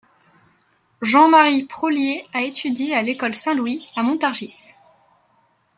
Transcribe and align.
Jean-Marie 1.03 1.65
Proslier 1.65 2.23
a 2.33 2.41
étudié 2.41 2.95
à 2.95 3.03
l'école 3.03 3.35
Saint-Louis, 3.35 3.85
à 3.95 4.01
Montargis. 4.01 4.71